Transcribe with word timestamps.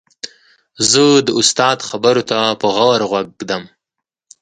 زه 0.89 1.03
د 1.27 1.29
استاد 1.39 1.77
خبرو 1.89 2.23
ته 2.29 2.37
په 2.59 2.67
غور 2.75 3.01
غوږ 3.09 3.27
ږدم. 3.39 3.63